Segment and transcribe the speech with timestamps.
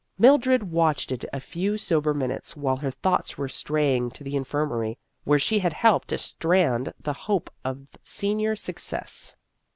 [0.17, 4.97] Mildred watched it a few sober minutes while her thoughts were straying to the infirmary
[5.25, 9.35] where she had helped to strand the hope of senior success.